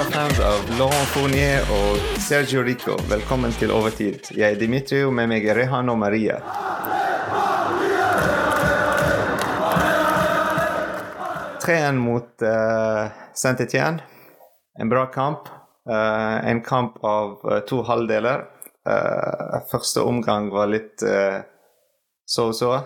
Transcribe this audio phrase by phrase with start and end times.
[0.00, 4.30] kjære fans av Laurent Fournier og Sergio Rico, velkommen til Overtid.
[4.32, 6.38] Jeg er Dimitri, og med meg er Rehan og Maria.
[11.60, 14.00] Tre-en mot uh, Saint-Étienne.
[14.80, 15.50] En bra kamp.
[15.84, 18.46] Uh, en kamp av uh, to halvdeler.
[18.88, 21.04] Uh, første omgang var litt
[22.24, 22.76] så og så.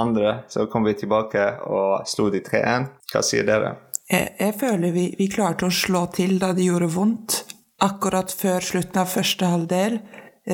[0.00, 2.88] Andre så kom vi tilbake og slo de 3-1.
[3.12, 3.76] Hva sier dere?
[4.10, 7.38] Jeg, jeg føler vi, vi, klarte å slå til da det gjorde vondt.
[7.84, 9.98] Akkurat før slutten av første halvdel,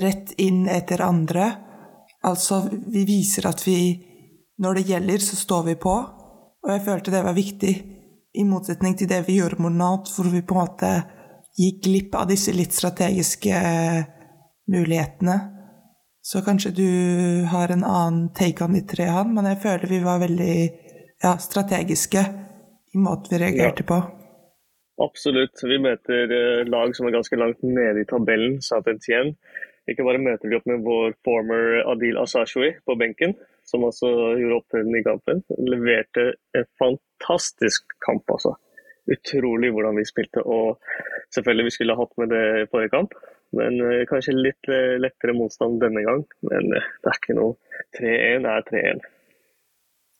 [0.03, 1.51] rett inn etter andre.
[2.27, 4.07] Altså, vi viser at vi
[4.61, 5.93] Når det gjelder, så står vi på.
[6.61, 7.71] Og jeg følte det var viktig,
[8.37, 10.91] i motsetning til det vi gjorde mot Nantes, hvor vi på en måte
[11.57, 13.62] gikk glipp av disse litt strategiske
[14.69, 15.39] mulighetene.
[16.21, 16.91] Så kanskje du
[17.48, 20.57] har en annen take on de tre, han, men jeg føler vi var veldig
[21.25, 22.27] ja, strategiske
[22.94, 24.00] i måten vi reagerte på.
[25.00, 25.62] Absolutt.
[25.64, 29.36] Vi møter eh, lag som er ganske langt nede i tabellen, Saint-Étienne.
[29.88, 33.33] Ikke bare møter de opp med vår former Adil Asashwi på benken,
[33.66, 35.41] som også gjorde opptreden i kampen.
[35.66, 38.55] Leverte en fantastisk kamp, altså.
[39.11, 40.44] Utrolig hvordan vi spilte.
[40.44, 40.78] Og
[41.34, 43.16] selvfølgelig vi skulle hatt med det i forrige kamp,
[43.56, 46.27] men eh, kanskje litt eh, lettere motstand denne gang.
[46.44, 47.56] Men det er ikke noe.
[47.96, 49.08] 3-1 er 3-1.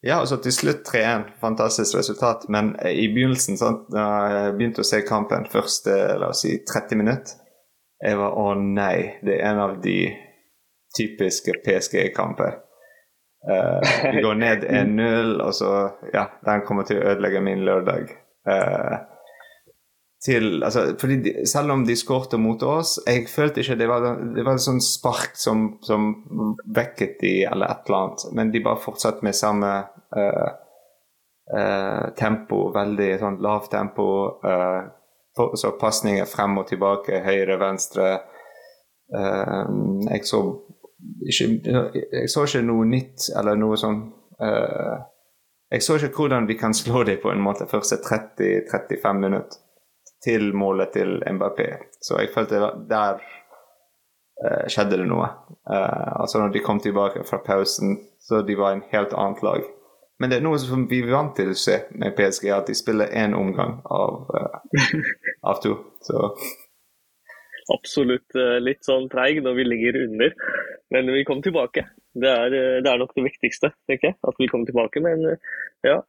[0.01, 1.27] Ja, altså til slutt 3-1.
[1.41, 2.49] Fantastisk resultat.
[2.49, 3.59] Men eh, i begynnelsen,
[3.93, 7.37] da jeg begynte å se kampen første la oss si 30 minutter,
[8.01, 9.99] jeg var å nei, det er en av de
[10.97, 12.57] typiske PSG-kamper.
[13.41, 13.81] Uh,
[14.13, 15.69] vi går ned 1-0, og så
[16.13, 18.09] Ja, den kommer til å ødelegge min lørdag.
[18.49, 19.05] Uh,
[20.25, 24.45] til, altså, fordi selv om de skårte mot oss, jeg følte ikke det var, det
[24.45, 26.11] var et sånt spark som, som
[26.77, 28.25] vekket de eller et eller annet.
[28.37, 29.71] Men de bare fortsatte med samme
[30.17, 30.51] uh,
[31.57, 34.11] uh, tempo, veldig sånn lavt tempo.
[34.45, 34.83] Uh,
[35.57, 38.11] så pasninger frem og tilbake, høyre, venstre.
[39.11, 40.41] jeg så
[41.27, 41.47] ikke
[42.13, 43.97] Jeg så ikke noe nytt eller noe sånn
[45.73, 49.59] Jeg så ikke hvordan vi kan slå dem på en måte første 30-35 minutter
[50.25, 51.69] til målet til Mbappé.
[52.01, 52.61] Så jeg følte
[52.91, 55.29] der uh, skjedde det noe.
[55.69, 59.69] Uh, altså når de kom tilbake fra pausen, så de var en helt annet lag.
[60.21, 62.77] Men det er noe som vi er vant til å se med PSG, at de
[62.77, 64.99] spiller én omgang av, uh,
[65.53, 65.79] av to.
[66.05, 66.27] Så
[67.71, 70.33] Absolutt litt sånn treig når vi ligger under,
[70.91, 71.85] men vi kom tilbake.
[72.19, 74.17] Det er, det er nok det viktigste, tenker.
[74.27, 74.99] At vi kom tilbake.
[75.05, 75.23] Men
[75.87, 76.01] ja,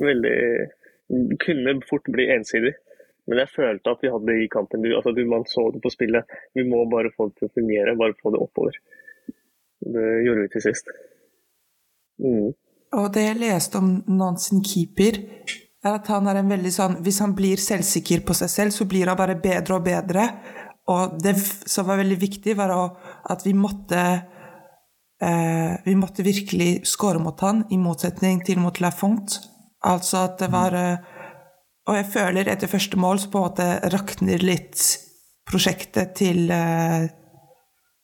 [0.00, 0.38] veldig
[1.42, 2.72] Kunne fort bli ensidig.
[3.26, 4.84] Men jeg følte at vi hadde det i kampen.
[4.86, 6.36] Altså, man så det på spillet.
[6.54, 8.78] Vi må bare få det til å fungere, bare få det oppover.
[9.82, 10.92] Det gjorde vi til sist.
[12.22, 12.52] Mm.
[12.96, 15.18] Og det jeg leste om Nansen keeper,
[15.86, 18.86] er at han er en veldig sånn Hvis han blir selvsikker på seg selv, så
[18.88, 20.28] blir han bare bedre og bedre.
[20.90, 22.72] Og det som var veldig viktig, var
[23.26, 24.00] at vi måtte
[25.22, 29.38] eh, Vi måtte virkelig score mot han, i motsetning til mot La Font.
[29.86, 31.15] Altså at det var eh,
[31.86, 34.82] og jeg føler etter første mål så på en måte rakner litt
[35.46, 37.06] prosjektet til, eh,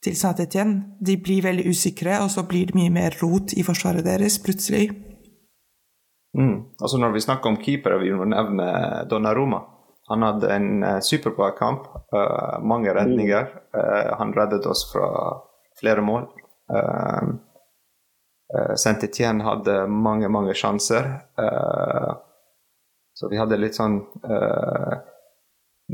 [0.03, 0.99] til Saint-Étienne.
[1.01, 4.91] De blir veldig usikre, og så blir det mye mer rot i forsvaret deres plutselig.
[6.39, 6.79] Mm.
[6.81, 9.65] Altså Når vi snakker om keepere, vi må nevne Donnaroma.
[10.09, 11.87] Han hadde en uh, superbra kamp.
[12.15, 13.47] Uh, mange redninger.
[13.75, 15.41] Uh, han reddet oss fra
[15.81, 16.29] flere mål.
[16.73, 17.39] Uh,
[18.77, 21.09] Saint-Étienne hadde mange, mange sjanser.
[21.39, 22.17] Uh,
[23.23, 24.95] så vi hadde litt sånn uh,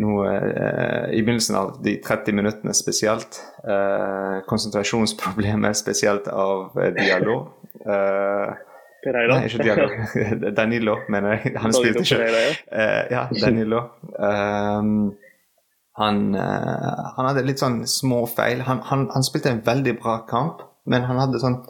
[0.01, 3.37] noe uh, I begynnelsen av de 30 minuttene spesielt.
[3.67, 7.51] Uh, konsentrasjonsproblemer spesielt av dialog.
[9.05, 9.37] Pereira?
[9.37, 9.93] Nei, ikke dialog.
[10.59, 11.53] Danilo, mener jeg.
[11.61, 12.33] Han spilte ikke.
[13.13, 13.85] ja, Danilo.
[14.17, 15.13] Um,
[16.01, 18.65] han, han, hadde litt sånn små feil.
[18.65, 21.61] Han, han, han spilte en veldig bra kamp, men han hadde sånn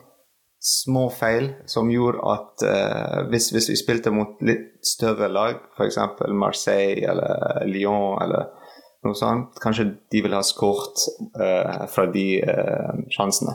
[0.58, 5.98] små feil som gjorde at uh, hvis, hvis, vi spilte mot litt større lag, f.eks.
[6.34, 8.50] Marseille eller Lyon eller
[9.06, 11.06] noe sånt, kanskje de ville ha skåret
[11.38, 13.54] uh, fra de uh, sjansene.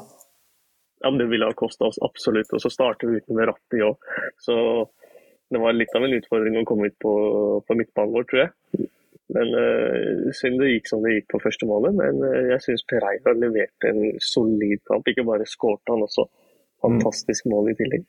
[1.04, 2.54] Ja, det ville ha kosta oss absolutt.
[2.56, 4.12] Og så starter vi uten Verratti òg.
[4.40, 4.56] Så
[5.52, 7.16] det var litt av en utfordring å komme ut på,
[7.68, 8.88] på midtbanen vår, tror jeg.
[9.34, 12.00] Men uh, synd det gikk som det gikk på første målet.
[12.00, 15.12] Men uh, jeg syns Pereira leverte en solid kamp.
[15.12, 16.30] Ikke bare skårte han også
[16.84, 18.06] fantastisk mål i tillegg.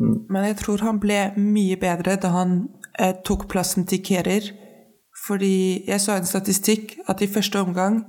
[0.00, 0.16] Mm.
[0.28, 2.56] Men jeg tror han ble mye bedre da han
[2.98, 4.50] eh, tok plassen til Kerer.
[5.26, 8.02] Fordi jeg så en statistikk at i første omgang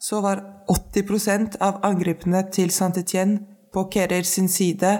[0.00, 3.40] så var 80% av angrepene til Saint-Étienne
[3.72, 4.90] på Kerer sin side,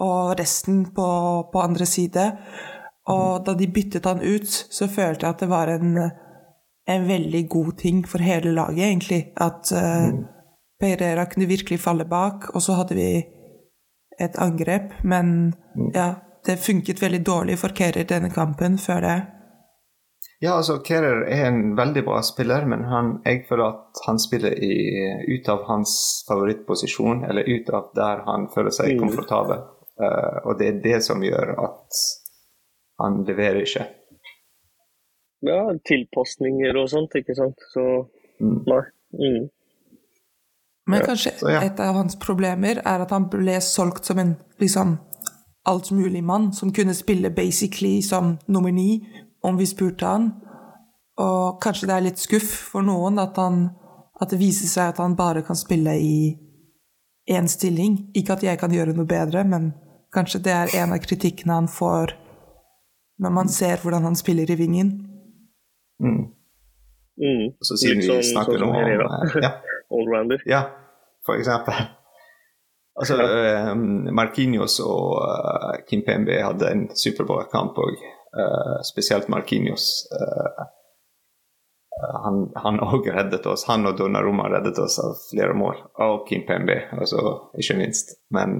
[0.00, 1.06] og resten på,
[1.52, 2.26] på andre side.
[3.10, 5.98] Og da de byttet han ut, så følte jeg at det var en
[6.88, 9.26] en veldig god ting for hele laget, egentlig.
[9.36, 10.24] At uh, mm.
[10.80, 13.24] Pereira kunne virkelig falle bak, og så hadde vi
[14.18, 14.92] et angrep.
[15.02, 15.90] Men mm.
[15.94, 16.14] ja,
[16.46, 19.16] det funket veldig dårlig for Kerer denne kampen før det.
[20.42, 24.52] Ja, altså Kerer er en veldig bra spiller, men han, jeg føler at han spiller
[24.52, 24.74] i,
[25.30, 25.94] ut av hans
[26.28, 29.00] favorittposisjon, eller ut av der han føler seg mm.
[29.00, 29.62] komfortabel.
[29.94, 32.00] Uh, og det er det som gjør at
[33.00, 33.86] han leverer ikke.
[35.44, 37.64] Ja, tilpasninger og sånt, ikke sant.
[37.72, 37.84] Så
[38.42, 38.58] mm.
[38.68, 38.82] nei.
[39.14, 39.48] Mm.
[40.86, 41.62] Men kanskje så, ja.
[41.64, 44.98] et av hans problemer er at han ble solgt som en liksom
[45.64, 49.06] altmuligmann som kunne spille basically som nummer ni
[49.42, 50.30] om vi spurte han.
[51.20, 53.70] Og kanskje det er litt skuff for noen at, han,
[54.20, 56.18] at det viser seg at han bare kan spille i
[57.30, 58.10] én stilling.
[58.14, 59.72] Ikke at jeg kan gjøre noe bedre, men
[60.12, 62.12] kanskje det er en av kritikkene han får
[63.24, 64.90] når man ser hvordan han spiller i vingen.
[66.02, 66.24] Mm.
[67.14, 67.44] Mm.
[67.62, 69.54] Så siden vi sånn, snakker om, om ja
[69.98, 70.42] allrounder.
[70.50, 70.64] Ja,
[71.26, 71.74] for eksempel.
[72.94, 73.74] Altså, uh,
[74.14, 77.98] Marquinhos og uh, Kim Pembe hadde en superbra kamp òg.
[78.34, 80.06] Uh, spesielt Marquinhos.
[80.14, 80.64] Uh,
[82.62, 83.66] han òg reddet oss.
[83.70, 85.78] Han og Donnarumma reddet oss av flere mål.
[86.06, 88.16] Og Kim Pembe, altså, ikke minst.
[88.34, 88.58] Men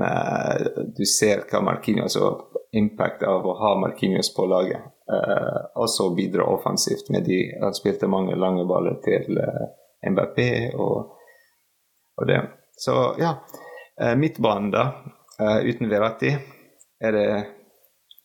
[0.96, 4.86] du ser hva Marquinhos og impact av å ha Marquinhos på laget.
[5.74, 9.36] også bidra offensivt med de Han spilte mange lange baller til
[10.06, 10.38] MBP
[10.78, 11.13] og
[12.16, 12.40] og det.
[12.76, 13.36] Så ja.
[14.00, 14.88] Eh, midtbanen, da,
[15.40, 16.32] eh, uten Verratti,
[17.00, 17.28] er det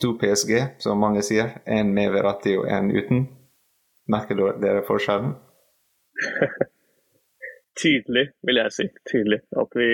[0.01, 1.59] to PSG, som mange sier.
[1.67, 3.27] Én med Verratti og én uten.
[4.09, 5.35] Merker dere forskjellen?
[7.79, 8.85] Tydelig, vil jeg si.
[9.11, 9.39] Tydelig.
[9.61, 9.89] At vi,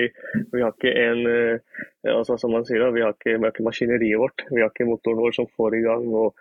[0.52, 3.52] vi har ikke en eh, altså Som man sier, da, vi har, ikke, vi har
[3.52, 4.46] ikke maskineriet vårt.
[4.50, 6.08] Vi har ikke motoren vår som får i gang.
[6.14, 6.34] og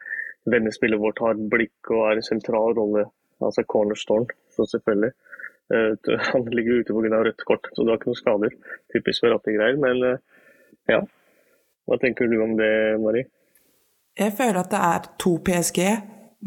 [0.49, 3.05] Vennespillet vårt har blikk og er en sentral rolle.
[3.43, 5.11] Altså cornerstone, så selvfølgelig.
[5.73, 7.21] Eh, han ligger ute pga.
[7.27, 8.57] rødt kort, så du har ikke noen skader.
[8.93, 9.79] Typisk Verratti-greier.
[9.81, 10.19] Men eh,
[10.91, 11.01] ja,
[11.85, 12.71] hva tenker du om det,
[13.01, 13.25] Mari?
[14.15, 15.81] Jeg føler at det er to PSG,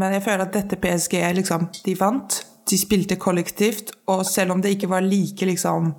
[0.01, 2.41] men jeg føler at dette PSG liksom De vant.
[2.69, 5.95] De spilte kollektivt, og selv om det ikke var like liksom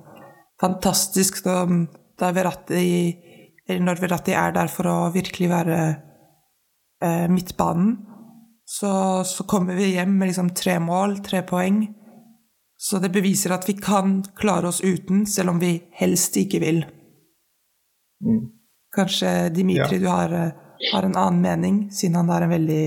[0.60, 1.88] fantastisk som
[2.20, 2.84] da Verratti
[3.78, 5.78] når Verratti er der for å virkelig være
[7.04, 7.96] eh, midtbanen,
[8.66, 11.82] så, så, kommer vi hjem med liksom tre mål, tre poeng.
[12.82, 16.78] Så det beviser at vi kan klare oss uten, selv om vi helst ikke vil.
[18.24, 18.46] Mm.
[18.96, 20.00] Kanskje Dimitri, ja.
[20.00, 20.54] du har, eh,
[20.92, 22.84] har, en annen mening, siden han er en veldig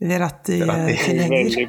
[0.00, 1.68] Verratti-tilhenger.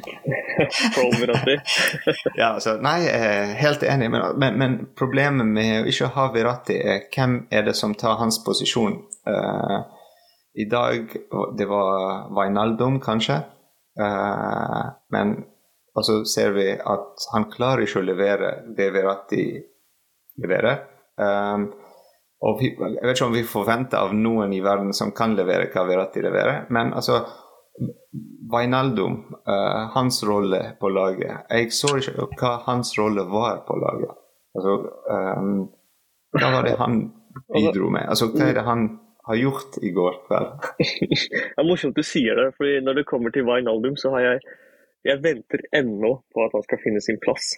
[2.40, 6.80] ja, altså, nei, er helt enig, men, men, men, problemet med å ikke ha Verratti
[6.80, 9.02] er hvem er det som tar hans posisjon.
[9.28, 9.84] Uh,
[10.56, 11.12] I dag
[11.60, 13.42] det var Vainaldum, kanskje,
[14.00, 15.42] uh, men
[16.00, 19.44] og så ser vi at han klarer ikke å levere det Verratti
[20.40, 20.78] leverer.
[21.20, 21.66] Um,
[22.40, 25.68] og vi, jeg vet ikke om vi forventer av noen i verden som kan levere
[25.74, 27.20] hva Verratti leverer, men altså
[28.50, 34.16] Vainaldum, uh, hans rolle på laget Jeg så ikke hva hans rolle var på laget.
[34.56, 34.78] Altså,
[35.12, 35.68] um,
[36.32, 36.98] hva var det han
[37.52, 38.08] bidro med?
[38.08, 38.88] Altså, hva er det han
[39.28, 40.66] har gjort i går kveld?
[40.80, 44.58] det er morsomt du sier det, for når det kommer til Vainaldum, så har jeg
[45.06, 47.54] jeg venter ennå på at han skal finne sin plass.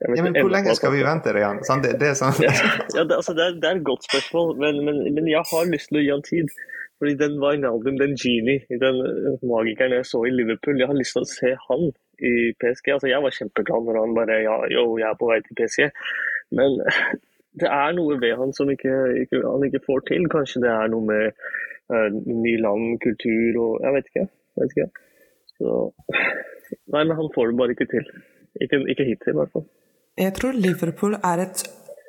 [0.00, 1.60] Ja, men Hvor lenge skal vi vente, Rian?
[1.66, 2.36] Sånn, det, det, er sånn.
[2.46, 2.52] ja,
[2.96, 5.66] ja det, altså, det, er, det, er, et godt spørsmål, men, men, men, jeg har
[5.68, 6.54] lyst til å gi han tid.
[7.00, 9.00] Fordi den Wijnaldum, den genie, den
[9.48, 11.86] magikeren jeg så i Liverpool, jeg har lyst til å se han
[12.20, 12.92] i PSG.
[12.96, 15.86] Altså, jeg var kjempeglad når han bare ja, yo, jeg er på vei til PSG.
[16.56, 16.76] Men
[17.60, 20.28] det er noe ved han som ikke, ikke, han ikke får til.
[20.32, 21.44] Kanskje det er noe med
[21.92, 24.26] uh, ny land, kultur og Jeg vet ikke.
[24.56, 24.90] Jeg vet ikke.
[25.56, 25.76] Så
[26.92, 28.08] Nei, men han får det bare ikke til.
[28.60, 29.66] Ikke, ikke hittil, i hvert fall.
[30.20, 31.62] Jeg tror Liverpool er et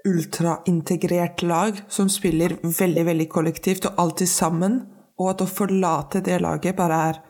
[0.10, 4.82] ultraintegrert lag som spiller veldig, veldig kollektivt og alltid sammen.
[5.22, 7.22] Og at å forlate det laget bare er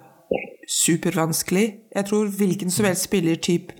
[0.72, 1.66] supervanskelig.
[1.96, 3.76] Jeg tror hvilken som helst spiller type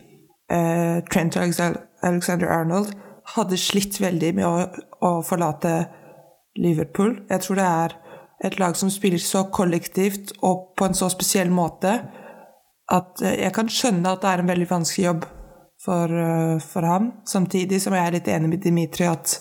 [0.52, 2.92] eh, Trent Alexander Arnold
[3.36, 4.56] hadde slitt veldig med å,
[5.08, 5.86] å forlate
[6.60, 7.22] Liverpool.
[7.30, 7.96] Jeg tror det er
[8.44, 11.94] et lag som spiller så kollektivt og på en så spesiell måte
[12.92, 15.26] at eh, jeg kan skjønne at det er en veldig vanskelig jobb
[15.82, 17.12] for, eh, for ham.
[17.28, 19.40] Samtidig som jeg er litt enig med Dimitri at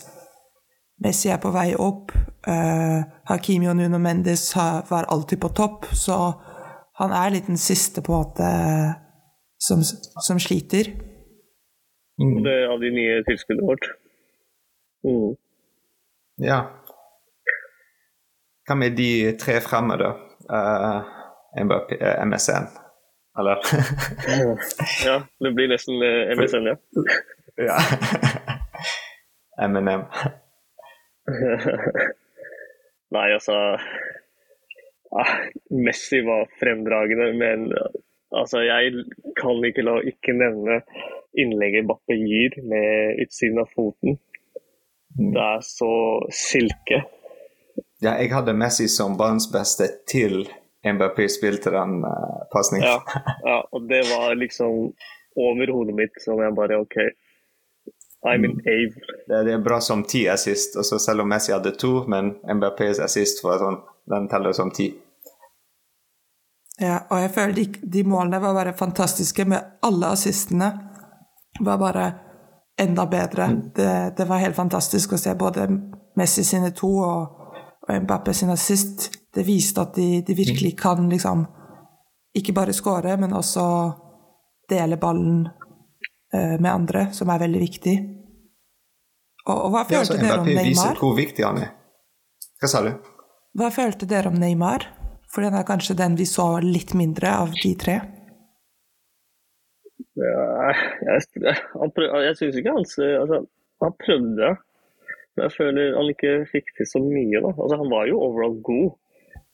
[1.01, 2.11] Messi er på vei opp.
[2.45, 6.17] Uh, Hakimi og Nuno Mendes har, var alltid på topp, så
[7.01, 8.49] han er litt den siste på en måte
[9.61, 10.91] som, som sliter.
[12.21, 12.35] Mm.
[12.45, 13.89] Det er av de nye tilskuddene vårt.
[15.05, 15.33] Mm.
[16.45, 16.59] Ja.
[18.69, 20.13] Hva med de tre fremme, da?
[20.45, 21.17] Uh,
[21.65, 22.69] MSN.
[23.39, 23.57] Eller?
[25.05, 26.75] ja, det blir nesten eh, MSN, ja.
[27.55, 27.77] ja.
[29.67, 30.03] M&M.
[33.15, 33.55] Nei, altså
[35.11, 35.33] ah,
[35.69, 37.71] Messi var fremdragende, men
[38.31, 39.05] altså, jeg
[39.39, 40.81] kan ikke la ikke nevne
[41.37, 44.19] innlegget Bappe gir med utsiden av foten.
[45.19, 45.33] Mm.
[45.35, 45.93] Det er så
[46.35, 47.03] silke.
[48.01, 50.47] Ja, jeg hadde Messi som banens beste til
[50.87, 52.87] Mbappé spilte den uh, pasningen.
[52.87, 54.91] Ja, ja, og det var liksom
[55.35, 56.97] over hodet mitt, som jeg bare OK.
[58.25, 58.93] I'm in ave.
[59.27, 63.01] Det, det, er bra som ti assist, også selv om Messi hadde to, men Mbappés
[63.01, 64.91] assist var sånn, den teller som ti.
[66.81, 70.69] Ja, og jeg føler de, de målene var bare fantastiske, med alle assistene
[71.59, 72.05] var bare
[72.81, 73.49] enda bedre.
[73.51, 73.61] Mm.
[73.75, 75.67] Det, det, var helt fantastisk å se både
[76.17, 77.41] Messi sine to og,
[77.87, 79.09] og Mbappé sin assist.
[79.31, 80.79] Det viste at de, de virkelig mm.
[80.79, 81.45] kan liksom
[82.37, 83.65] ikke bare skåre, men også
[84.71, 87.95] dele ballen uh, med andre, som er veldig viktig.
[89.47, 90.69] Og, og hva følte ja, dere om Neymar?
[90.69, 91.71] viser hvor viktig han er.
[92.61, 92.91] Hva sa du?
[93.57, 94.87] Hva følte dere om Neymar?
[95.31, 98.01] For den er kanskje den vi så litt mindre av de tre.
[100.19, 100.73] Ja,
[101.07, 101.59] jeg jeg,
[102.25, 103.37] jeg syns ikke han altså,
[103.81, 104.49] Han prøvde,
[105.31, 107.39] men jeg føler han ikke fikk til så mye.
[107.39, 107.53] Da.
[107.55, 108.91] Altså, han var jo overall god.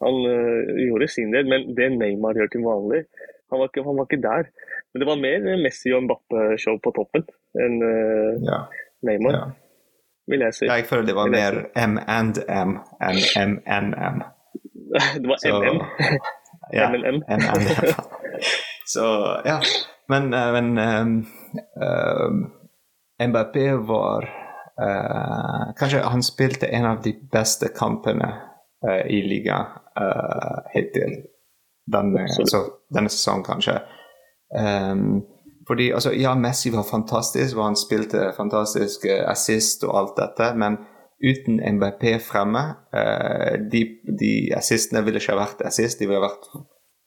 [0.03, 3.01] Han uh, gjorde sin del, men det Neymar gjør til vanlig
[3.49, 4.43] han var, ikke, han var ikke der.
[4.93, 7.23] Men det var mer Messi og Mbappe-show på toppen
[7.63, 8.59] enn uh, ja.
[9.07, 9.45] Neymar, ja.
[10.31, 10.65] vil jeg si.
[10.67, 12.73] Ja, jeg føler det var mer M and M
[13.07, 13.21] enn
[13.53, 14.19] MNM.
[15.21, 15.79] det var Så, MM.
[16.73, 17.21] ja, MNM.
[18.93, 19.05] Så
[19.45, 19.59] ja.
[20.11, 21.15] Men, uh, men um,
[21.83, 24.27] uh, Mbappé var
[24.79, 28.29] uh, Kanskje han spilte en av de beste kampene
[28.85, 29.57] i liga
[29.97, 31.15] uh, hittil
[31.91, 33.79] denne, altså, denne sesongen, kanskje.
[34.53, 35.23] Um,
[35.67, 40.77] fordi altså, Ja, Messi var fantastisk, og han spilte fantastisk assist og alt dette, men
[41.17, 43.83] uten MBP fremme uh, de,
[44.19, 46.51] de assistene ville ikke vært assist, de ville vært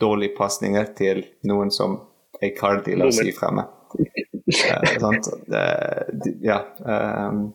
[0.00, 2.00] dårlige pasninger til noen som
[2.42, 3.66] Icardi, la oss si, fremme.
[3.94, 5.30] Uh, sant?
[5.46, 6.62] De, ja.
[6.80, 7.50] Um,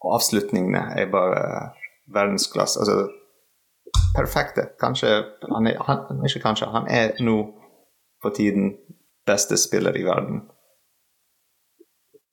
[0.00, 1.40] avslutningene er bare
[2.12, 2.80] verdensklasse.
[2.80, 3.19] Altså,
[4.16, 4.68] perfekte.
[4.80, 5.08] Kanskje
[5.48, 7.36] han er, han, Ikke kanskje, han er nå
[8.22, 8.74] for tiden
[9.26, 10.42] beste spiller i verden.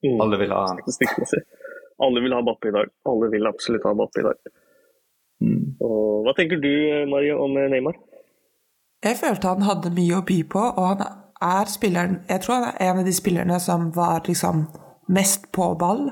[0.04, 0.20] Mm.
[0.20, 0.82] Alle vil ha han.
[1.98, 2.90] Alle vil ha Bappe i dag.
[3.08, 4.52] Alle vil absolutt ha Bappe i dag.
[5.42, 5.64] Mm.
[5.80, 6.70] Og, hva tenker du
[7.10, 7.98] Marie, om Neymar?
[9.04, 11.02] Jeg følte han hadde mye å by på, og han
[11.38, 14.64] er spilleren Jeg tror han er en av de spillerne som var liksom
[15.14, 16.08] mest på ball,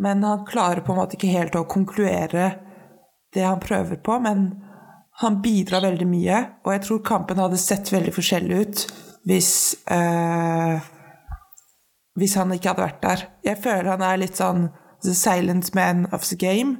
[0.00, 2.46] men han klarer på en måte ikke helt å konkludere
[3.34, 4.16] det han prøver på.
[4.24, 4.46] Men
[5.22, 8.84] han bidrar veldig mye, og jeg tror kampen hadde sett veldig forskjellig ut
[9.24, 9.52] hvis
[9.90, 10.90] eh,
[12.14, 13.22] Hvis han ikke hadde vært der.
[13.42, 14.68] Jeg føler han er litt sånn
[15.02, 16.76] the silent man of the game.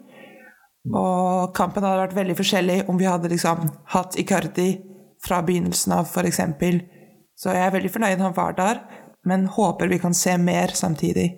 [0.93, 3.65] Og kampen hadde vært veldig forskjellig om vi hadde liksom
[3.95, 4.69] hatt Icardi
[5.25, 6.41] fra begynnelsen av, f.eks.
[7.35, 8.83] Så jeg er veldig fornøyd han var der,
[9.27, 11.33] men håper vi kan se mer samtidig.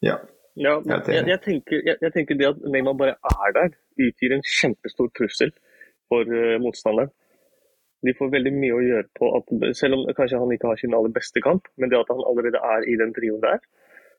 [0.00, 0.16] Ja,
[0.56, 4.46] ja, jeg, jeg, tenker, jeg, jeg, tenker, det at Neymar bare er der, utgjør en
[4.46, 5.52] kjempestor trussel
[6.08, 7.10] for uh, motstanderen.
[8.06, 10.94] De får veldig mye å gjøre på at, selv om kanskje han ikke har sin
[10.94, 13.58] aller beste kamp, men det at han allerede er i den trioen der,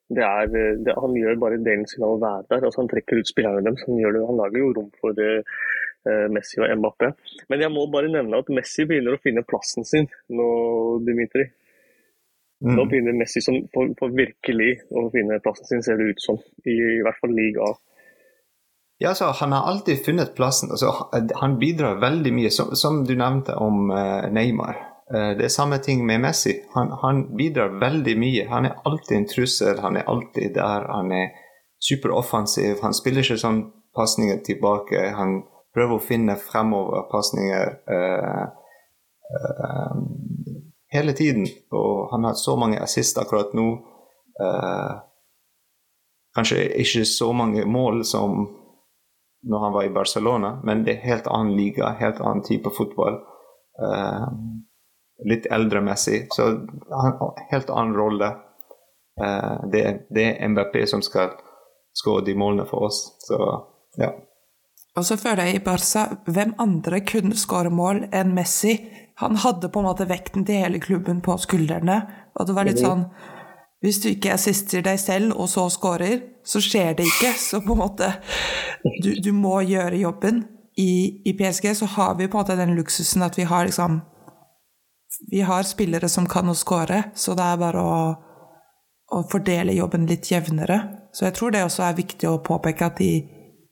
[0.09, 2.65] det er, eh, det, han gjør bare delen sin av å være der.
[2.65, 3.85] altså Han trekker ut spillerne deres.
[3.87, 7.11] Han, gjør det, han lager jo rom for uh, Messi og Mbappé.
[7.53, 10.47] Men jeg må bare nevne at Messi begynner å finne plassen sin nå,
[11.05, 11.45] Dimitri.
[12.65, 12.73] Mm.
[12.75, 16.41] Nå begynner Messi som, for, for, virkelig å finne plassen sin, ser det ut som.
[16.65, 17.69] I, i hvert fall liga.
[19.01, 20.71] Ja, altså, Han har alltid funnet plassen.
[20.71, 24.75] Altså, han bidrar veldig mye, som, som du nevnte om uh, Neymar.
[25.13, 26.57] Uh, det er samme ting med Messi.
[26.75, 28.47] Han, han, bidrar veldig mye.
[28.49, 30.89] Han er alltid en trussel, han er alltid der.
[30.91, 31.31] Han er
[31.79, 32.81] superoffensiv.
[32.83, 33.63] Han spiller ikke sånn
[33.95, 35.05] pasninger tilbake.
[35.15, 37.75] Han prøver å finne fremover-pasninger.
[37.87, 38.45] Uh,
[40.91, 41.47] hele tiden.
[41.71, 43.69] Og han har så mange assist akkurat nå.
[44.43, 44.99] Uh,
[46.35, 48.58] kanskje ikke så mange mål som
[49.41, 53.21] når han var i Barcelona, men det er helt annen liga, helt annen type fotball.
[53.79, 54.27] Uh,
[55.29, 56.47] litt eldremessig, så
[56.91, 58.33] han har helt annen rolle.
[59.21, 59.83] Uh, det,
[60.15, 61.37] det, er MBP som skal
[61.95, 63.39] skåre de målene for oss, så
[63.99, 64.11] ja.
[64.97, 68.73] Og så føler jeg i Barca Hvem andre kunne skåre mål enn Messi?
[69.21, 72.01] Han hadde på en måte vekten til hele klubben på skuldrene.
[72.35, 73.05] Og det var litt sånn
[73.79, 77.31] Hvis du ikke assister deg selv, og så scorer, så skjer det ikke.
[77.39, 78.13] Så på en måte
[79.03, 80.45] Du, du må gjøre jobben.
[80.79, 84.01] I, I, PSG så har vi på en måte den luksusen at vi har liksom
[85.31, 87.95] vi har spillere som kan å score, så det er bare å,
[89.11, 90.77] å, fordele jobben litt jevnere.
[91.11, 93.13] Så jeg tror det også er viktig å påpeke at i,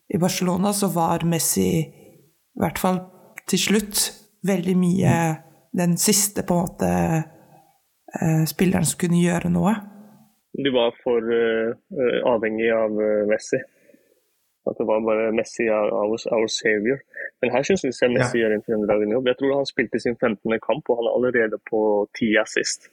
[0.09, 2.99] i Barcelona så var Messi, i hvert fall
[3.47, 4.01] til slutt,
[4.47, 5.13] veldig mye
[5.77, 6.91] den siste på en måte
[8.19, 9.75] eh, spilleren som kunne gjøre noe.
[10.57, 11.73] De var for uh,
[12.33, 13.59] avhengig av uh, Messi.
[14.67, 15.93] At det var bare Messi our,
[16.35, 16.99] our savior.
[17.41, 18.45] Men her syns jeg Messi ja.
[18.45, 19.29] gjør en fremragende jobb.
[19.31, 20.57] Jeg tror han spilte sin 15.
[20.63, 21.81] kamp, og han er allerede på
[22.19, 22.89] 10 assist.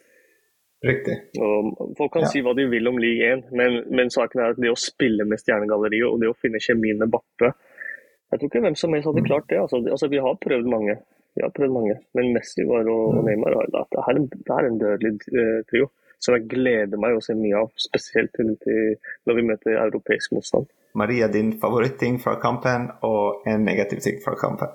[0.85, 1.17] Riktig.
[1.41, 2.31] Og folk kan ja.
[2.31, 5.25] si hva de vil om league 1, men, men, saken er at det å spille
[5.29, 9.09] med stjernegalleriet og det å finne kjemien med Bappe Jeg tror ikke hvem som helst
[9.09, 9.29] hadde mm.
[9.31, 9.61] klart det.
[9.63, 10.99] Altså, altså, vi har prøvd mange.
[11.39, 11.97] Vi har prøvd mange.
[12.19, 13.29] Men Messi var og, og mm.
[13.31, 15.89] Neymar det, er en, det er en dødelig uh, trio
[16.25, 17.71] som jeg gleder meg å se mye av.
[17.81, 20.71] Spesielt når vi møter europeisk motstand.
[20.95, 24.71] Maria, din favoritting fra kampen og en negativ ting fra kampen?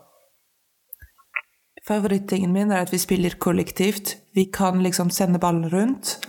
[1.88, 4.18] Favorittingen min er at vi spiller kollektivt.
[4.36, 6.20] Vi kan liksom sende ballen rundt.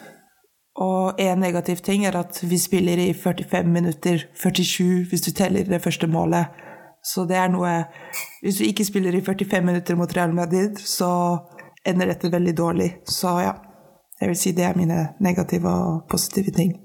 [0.81, 5.67] Og en negativ ting er at vi spiller i 45 minutter, 47 hvis du teller
[5.69, 6.47] det første målet.
[7.05, 7.85] Så det er noe
[8.43, 11.39] Hvis du ikke spiller i 45 minutter mot Real Madrid, så
[11.85, 12.89] ender dette veldig dårlig.
[13.05, 13.53] Så ja,
[14.21, 16.77] jeg vil si det er mine negative og positive ting.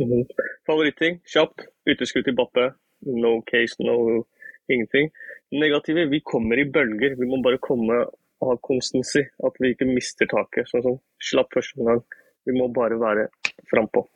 [0.00, 0.24] Mm
[0.66, 1.66] Favoritting, kjapt.
[1.90, 2.72] Uteskudd til Bappe.
[3.02, 4.24] No case, no
[4.70, 5.10] ingenting.
[5.50, 7.16] Negative, vi kommer i bølger.
[7.18, 7.98] Vi må bare komme
[8.40, 9.24] og ha konstansi.
[9.46, 10.70] At vi ikke mister taket.
[10.70, 10.98] Sånn som
[11.30, 12.02] slapp første gang.
[12.46, 13.26] Vi må bare være
[13.70, 14.06] frampå.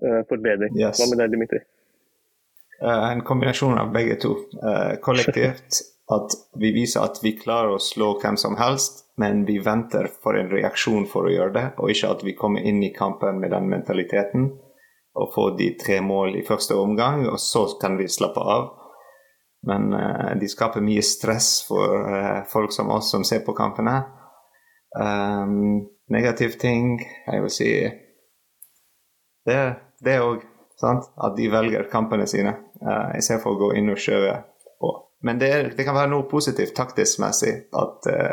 [0.00, 0.72] Uh, forbedring.
[0.80, 0.96] Yes.
[0.96, 1.60] Hva med deg, Dimitri?
[2.80, 4.32] Uh, en kombinasjon av begge to.
[4.56, 9.58] Uh, kollektivt at vi viser at vi klarer å slå hvem som helst, men vi
[9.62, 12.92] venter for en reaksjon for å gjøre det, og ikke at vi kommer inn i
[12.94, 14.50] kampen med den mentaliteten
[15.20, 18.68] og får de tre mål i første omgang, og så kan vi slappe av.
[19.66, 23.98] Men uh, de skaper mye stress for uh, folk som oss som ser på kampene.
[24.96, 27.72] Um, negativ ting, jeg vil si
[30.00, 30.46] Det òg?
[30.80, 32.54] At de velger kampene sine.
[32.80, 34.38] Uh, for å gå inn og kjøre
[34.80, 34.94] på.
[35.22, 38.32] Men det, er, det, kan være noe positivt taktisk messig at uh,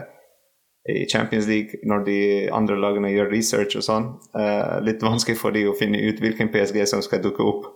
[0.88, 2.19] i Champions League, når de
[2.56, 6.52] andre lagene gjør research og sånn, uh, litt vanskelig for de å finne ut hvilken
[6.54, 7.67] PSG som skal dukke opp.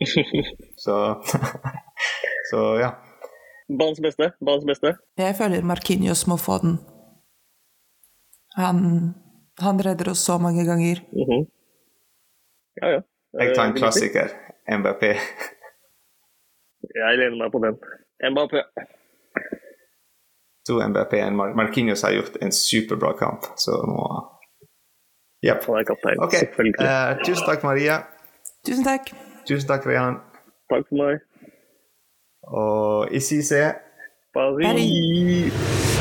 [0.84, 0.96] så,
[2.52, 2.94] så ja.
[3.70, 4.30] Banens beste?
[4.38, 4.94] Banens beste?
[5.18, 6.78] Jeg føler Markinios må få den.
[8.58, 8.78] Han,
[9.62, 11.02] han redder oss så mange ganger.
[11.12, 11.42] Mm -hmm.
[12.80, 13.00] Ja, ja.
[13.40, 14.28] Jeg tar en eh, klassiker.
[14.68, 15.02] MBP.
[16.82, 17.78] Jeg lener meg på den.
[18.32, 18.64] Mbappé.
[20.68, 21.22] To Mbappé.
[21.30, 24.04] Mar Marquinhos har gjort en superbra kamp, så nå
[25.42, 25.64] Jepp.
[26.20, 26.34] Ok.
[26.36, 28.02] Uh, tusen takk, Maria.
[28.66, 29.08] Tusen takk.
[29.48, 30.20] Tusen takk, Rian.
[30.68, 31.24] Takk for meg.
[32.42, 33.74] Og ici c'est
[34.34, 34.66] Paris.
[34.66, 35.99] Paris.